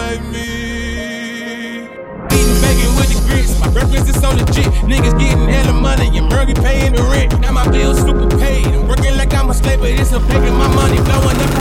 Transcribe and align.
save 0.00 0.24
me. 0.32 1.82
Eating 2.36 2.58
bacon 2.64 2.90
with 2.96 3.10
the 3.12 3.18
grits, 3.26 3.58
my 3.60 3.68
breakfast 3.70 4.08
is 4.08 4.18
so 4.20 4.30
legit. 4.30 4.70
Niggas 4.90 5.16
getting 5.18 5.48
hella 5.48 5.72
money, 5.72 6.06
and 6.18 6.28
Murray 6.28 6.54
paying 6.54 6.94
the 6.94 7.02
rent. 7.12 7.38
Now 7.40 7.52
my 7.52 7.66
bills 7.70 7.98
super 7.98 8.28
paid. 8.38 8.66
I'm 8.66 8.88
working 8.88 9.16
like 9.16 9.32
I'm 9.34 9.50
a 9.50 9.54
slave, 9.54 9.80
but 9.80 9.90
it's 9.90 10.12
a 10.12 10.20
picking 10.20 10.56
my 10.62 10.68
money 10.74 10.98
blowing 11.08 11.38
up. 11.44 11.59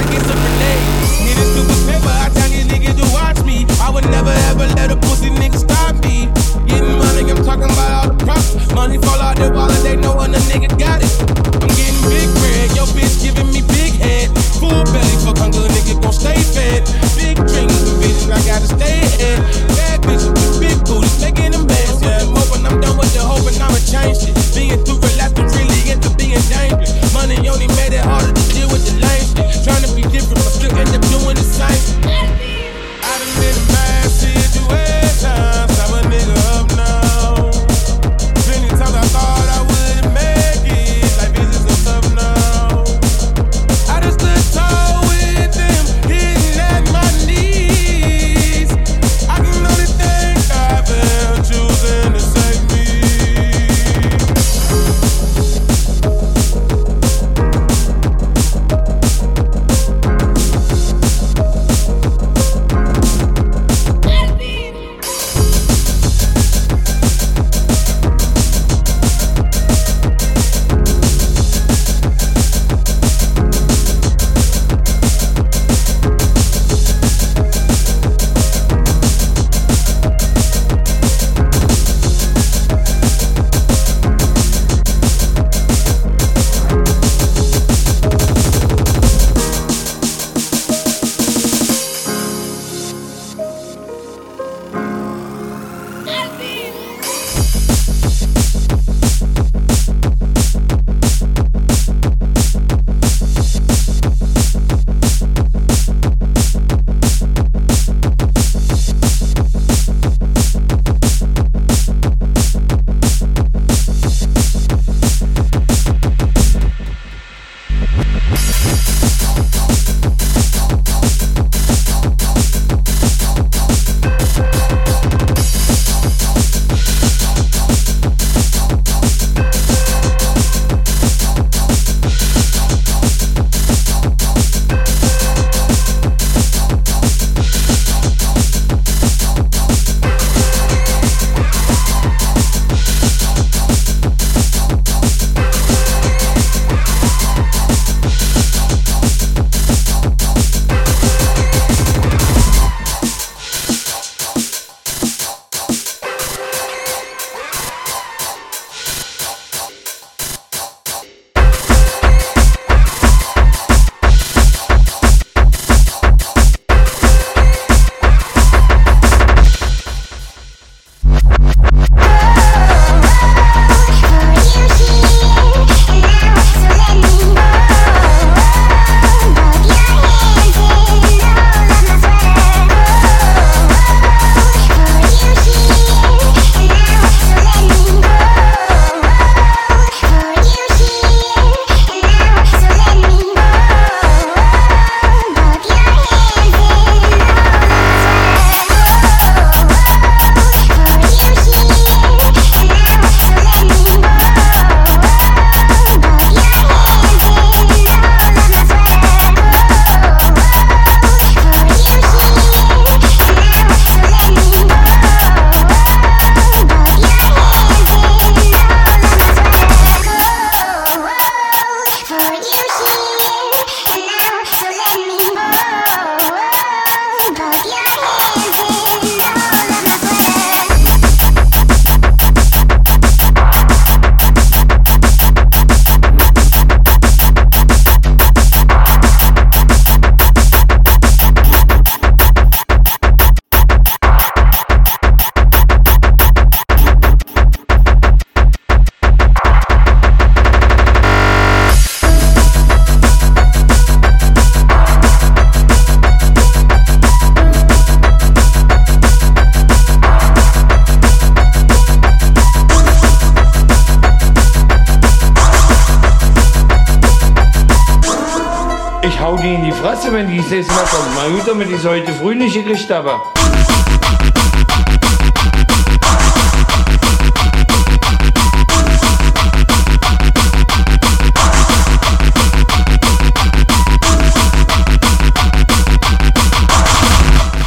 Fresse, 269.81 270.11
wenn 270.11 270.27
die 270.27 270.37
das 270.39 270.49
nächste 270.49 270.73
Mal 270.73 270.83
kommt. 270.83 271.15
Mein 271.15 271.31
gut, 271.31 271.47
damit 271.47 271.69
ich 271.69 271.75
es 271.75 271.85
heute 271.85 272.11
früh 272.11 272.35
nicht 272.35 272.53
gekriegt 272.53 272.89
habe. 272.89 273.15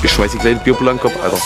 Ich 0.03 0.13
schmeiß 0.13 0.33
die 0.33 0.39
kleinen 0.39 0.61
den 0.93 1.01
Kopf, 1.01 1.15
Alter. 1.23 1.39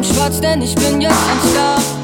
bleiben 0.00 0.04
schwarz, 0.04 0.40
denn 0.40 0.62
ich 0.62 0.74
bin 0.74 1.00
jetzt 1.00 1.12
ein 1.12 1.50
Star. 1.50 1.99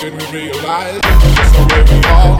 then 0.00 0.12
we 0.12 0.24
realize 0.30 1.00
the 1.00 1.62
way 1.70 1.82
we 1.88 1.98
are. 2.04 2.36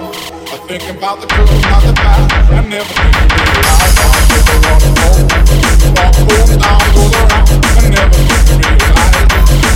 I 0.47 0.57
think 0.69 0.85
about 0.97 1.21
the 1.21 1.27
truth, 1.27 1.51
not 1.63 1.83
the 1.83 1.93
past. 1.95 2.53
I 2.53 2.61
never 2.61 2.85
think 2.85 3.15
we 3.17 3.27
realize 3.33 3.97
I'm 4.05 4.25
people 4.29 4.61
on 4.67 4.79
the 4.85 4.91
road. 5.01 5.25
Walk 5.97 6.15
fools 6.27 6.53
down, 6.61 6.81
fools 6.93 7.15
around. 7.17 7.49
I 7.77 7.89
never 7.89 8.19
think 8.29 8.45
we 8.51 8.67
realize 8.77 9.25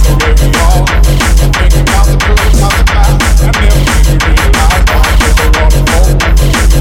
the 0.05 0.13
way 0.21 0.33
we 0.41 0.49
are. 0.61 0.83
I 0.85 1.49
think 1.57 1.75
about 1.81 2.05
the 2.05 2.17
truth, 2.21 2.61
not 2.61 2.73
the 2.77 2.85
past. 2.85 3.17
I 3.41 3.51
never 3.57 3.81
think 3.89 4.05
we 4.09 4.29
realize 4.29 4.85
I'm 4.93 5.15
people 5.21 5.51
on 5.61 5.71
the 5.73 5.81
road. 5.89 6.17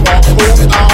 Walk 0.03 0.23
fools 0.25 0.67
down. 0.67 0.88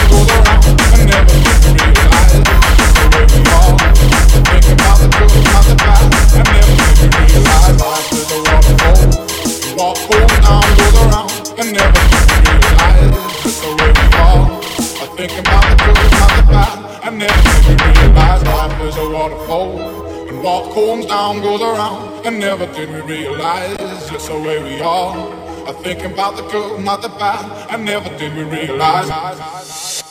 Thinking 15.16 15.40
about 15.40 15.64
the 15.70 15.76
girls 15.86 16.12
not 16.12 16.30
the 16.36 16.44
fly. 16.52 17.00
And 17.06 17.22
then 17.22 17.32
you 17.64 17.76
realize 17.78 18.44
life 18.44 18.82
is 18.82 18.98
a 18.98 19.10
waterfall. 19.10 20.28
And 20.28 20.44
what 20.44 20.74
comes 20.74 21.06
down 21.06 21.42
goes 21.42 21.62
around. 21.62 22.26
And 22.26 22.38
never 22.38 22.66
did 22.74 22.90
we 22.90 23.00
realize 23.00 24.10
just 24.10 24.28
the 24.28 24.38
way 24.38 24.62
we 24.62 24.82
are. 24.82 25.16
I 25.70 25.72
thinking 25.72 26.12
about 26.12 26.36
the 26.36 26.44
good, 26.44 26.84
not 26.84 27.02
the 27.02 27.08
bad. 27.08 27.72
I 27.72 27.78
never 27.78 28.10
did 28.18 28.36
we 28.36 28.44
realize. 28.44 30.04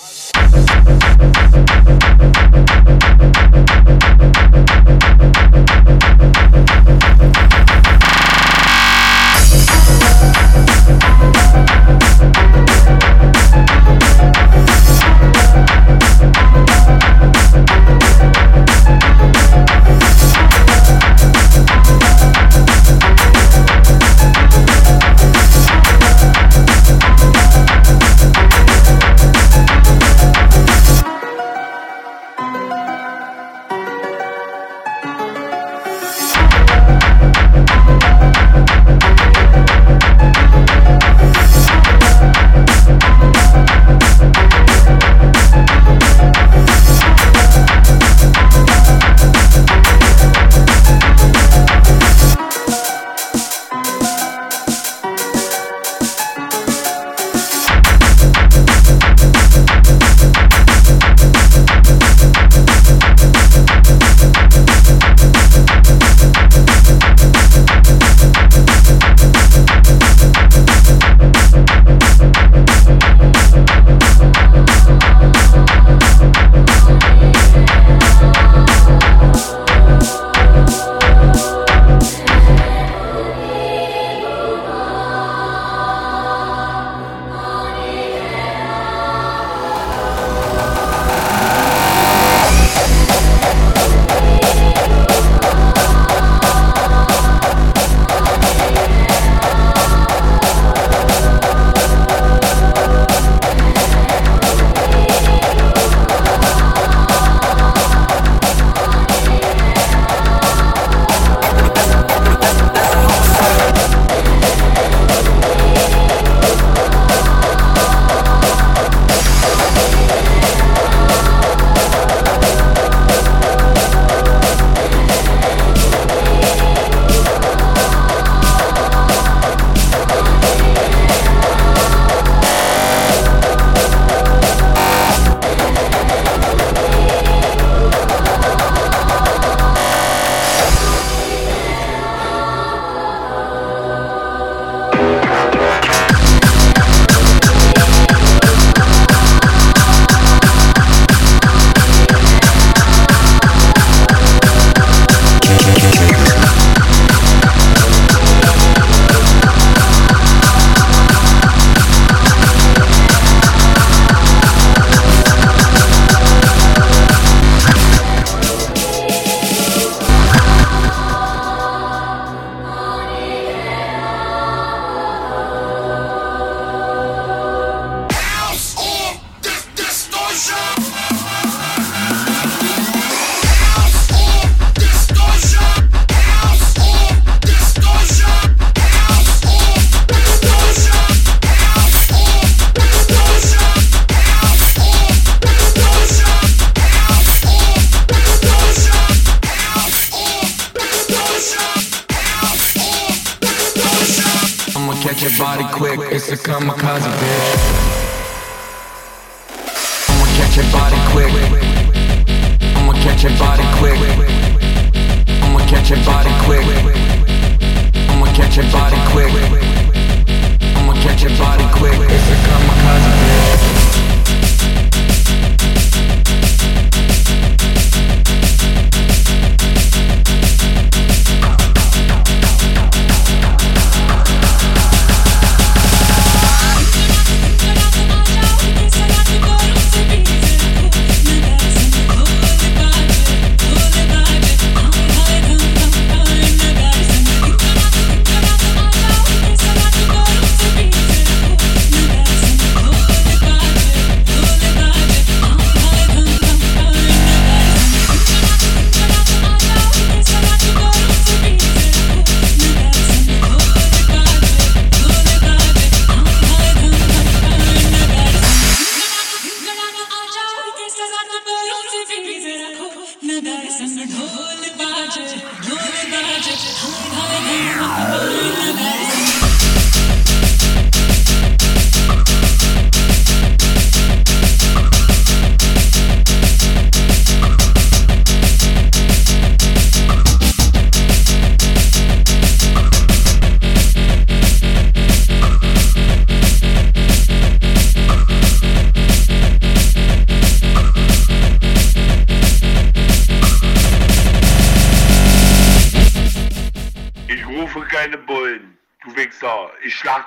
Your 205.25 205.39
body 205.39 205.65
quick. 205.73 206.00
It's 206.13 206.28
a 206.30 206.37
kamikaze, 206.37 207.10
bitch. 207.19 207.83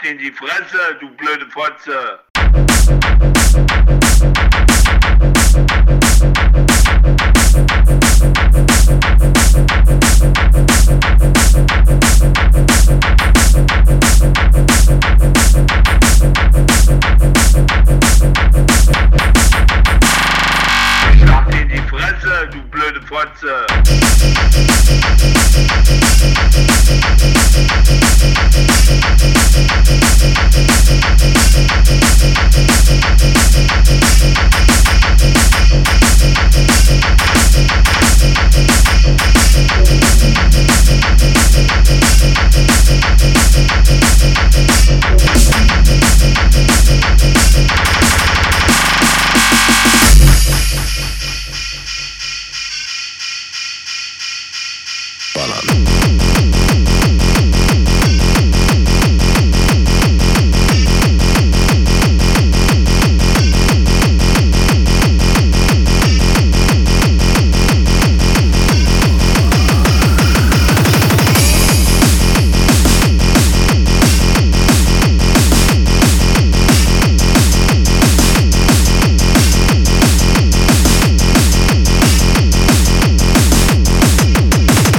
In 0.04 0.18
die 0.18 0.32
Fresse, 0.32 0.98
du 1.00 1.10
blöde 1.12 1.46
Fotze. 1.48 2.20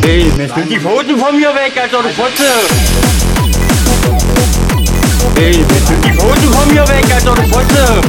Ey, 0.08 0.32
jetzt 0.38 0.56
nimm 0.56 0.68
die 0.70 0.80
Pfoten 0.80 1.18
von 1.18 1.36
mir 1.36 1.54
weg, 1.54 1.76
Alter, 1.76 2.02
du 2.02 2.08
Fotze! 2.08 2.48
Ey, 5.36 5.58
jetzt 5.58 5.90
nimm 5.90 6.00
die 6.00 6.12
Pfoten 6.14 6.50
von 6.50 6.72
mir 6.72 6.88
weg, 6.88 7.04
Alter, 7.14 7.34
du 7.34 7.42
Fotze! 7.42 8.00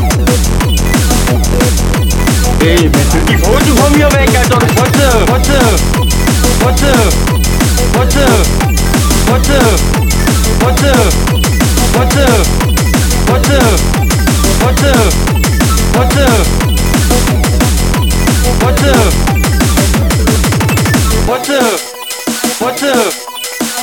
Ey, 2.62 2.84
jetzt 2.86 3.14
nimm 3.14 3.26
die 3.26 3.38
Pfoten 3.38 3.78
von 3.78 3.92
mir 3.98 4.10
weg, 4.14 4.30
Alter, 4.34 4.60
du! 4.60 4.66
Fotze! 4.78 5.10
Fotze! 5.28 5.60
Fotze! 6.62 6.94
Fotze! 7.94 8.28
Fotze! 9.28 9.60
Fotze! 10.62 10.94
Fotze! 11.98 12.26
Fotze! 13.28 13.60
Fotze! 14.62 14.94
Fotze! 15.92 16.26
Fotze! 18.62 18.94
Fotze! 21.30 21.89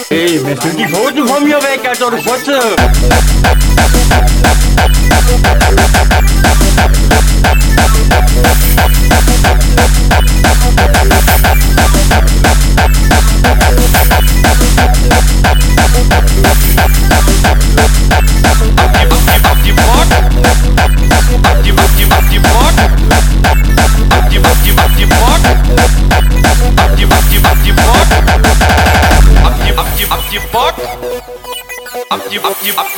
Ey, 0.08 0.40
jetzt 0.42 0.64
nimm 0.64 0.76
die 0.76 0.86
Pfoten 0.88 1.28
von 1.28 1.44
mir 1.44 1.58
weg, 1.58 1.80
Alter, 1.86 2.10
du 2.10 2.16
Fotze! 2.22 2.58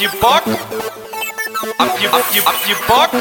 you 0.01 0.09
buck. 0.21 0.47
Up 0.47 2.01
you 2.01 2.09
up 2.09 2.35
you 2.35 2.43
up 2.47 2.69
you 2.69 2.77
buck. 2.87 3.13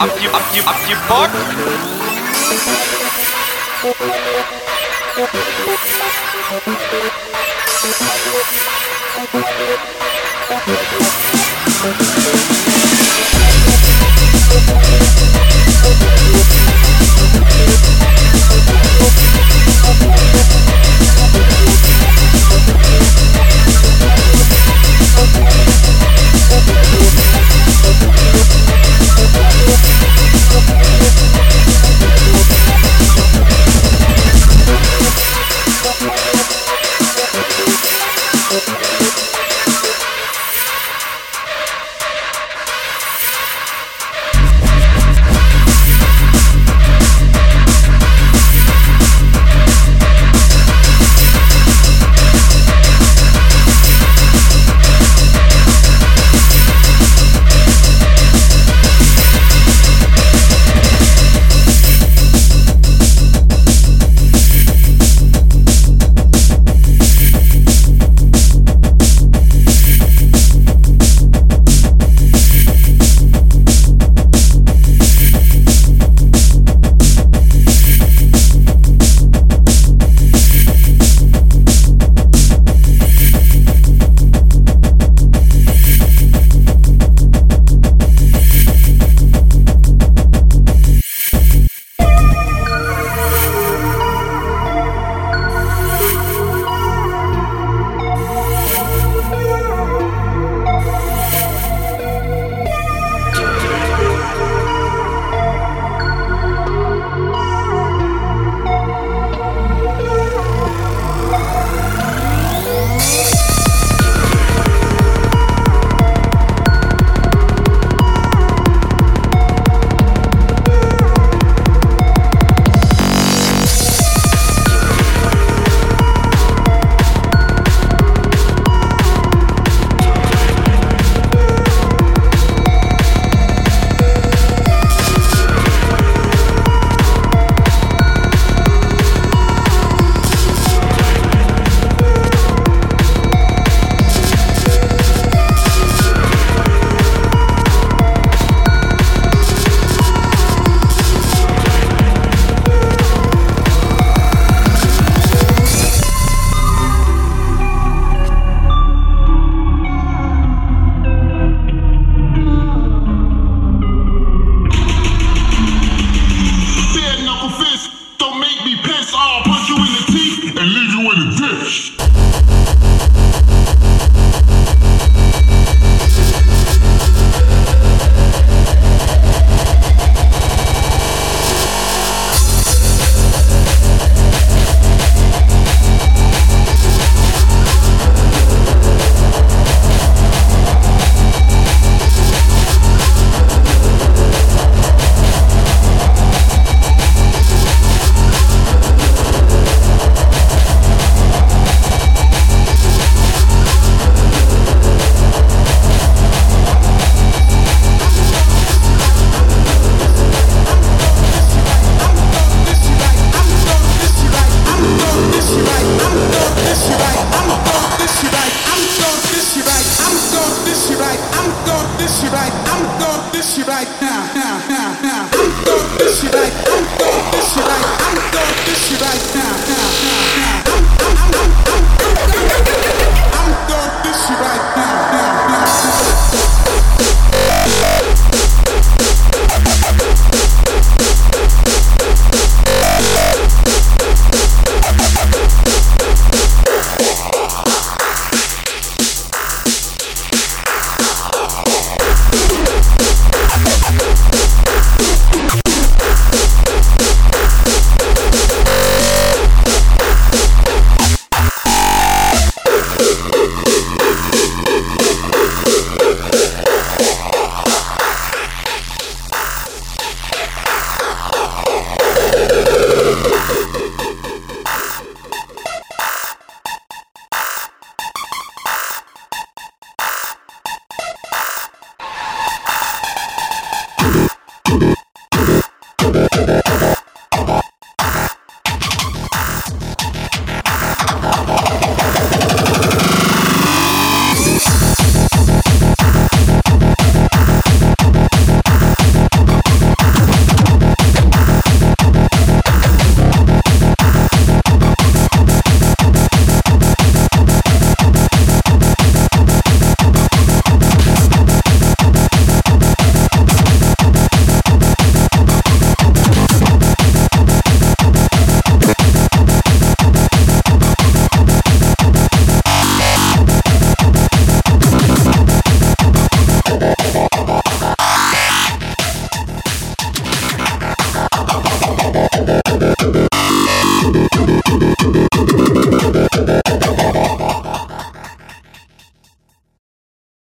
Up 0.00 0.22
you 0.22 0.30
up 0.30 0.56
you 0.56 0.62
up 0.62 0.88
you 0.88 0.96
buck. 1.08 1.30